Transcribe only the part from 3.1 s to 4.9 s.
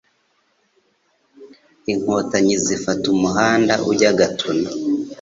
umuhanda ujya Gatuna.